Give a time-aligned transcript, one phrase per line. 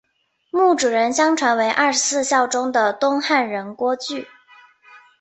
[0.49, 4.27] 墓主人相传为二十四孝中的东汉人郭巨。